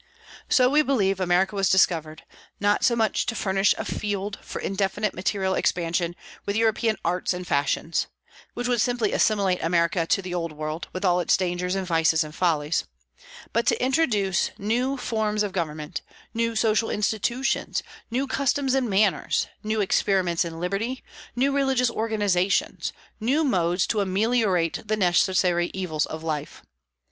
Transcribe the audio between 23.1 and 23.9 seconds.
new modes